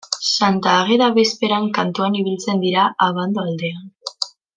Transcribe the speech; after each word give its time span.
Santa 0.27 0.69
Ageda 0.77 1.09
bezperan 1.17 1.67
kantuan 1.79 2.17
ibiltzen 2.23 2.65
dira 2.67 2.87
Abando 3.09 3.45
aldean. 3.45 3.85